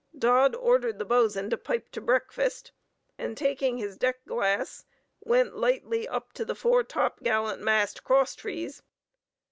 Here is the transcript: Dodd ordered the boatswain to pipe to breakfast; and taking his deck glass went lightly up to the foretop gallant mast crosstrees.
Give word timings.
Dodd 0.17 0.55
ordered 0.55 0.97
the 0.97 1.05
boatswain 1.05 1.51
to 1.51 1.57
pipe 1.57 1.91
to 1.91 2.01
breakfast; 2.01 2.71
and 3.19 3.37
taking 3.37 3.77
his 3.77 3.97
deck 3.97 4.25
glass 4.25 4.83
went 5.19 5.55
lightly 5.55 6.07
up 6.07 6.33
to 6.33 6.43
the 6.43 6.55
foretop 6.55 7.21
gallant 7.21 7.61
mast 7.61 8.03
crosstrees. 8.03 8.81